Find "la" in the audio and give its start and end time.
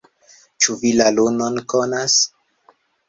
1.01-1.07